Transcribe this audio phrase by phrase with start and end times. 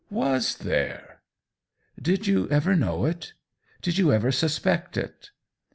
[0.11, 1.21] "IVas there
[2.07, 3.33] ?""Did you ever know it?
[3.83, 5.29] Did you ever suspect it?"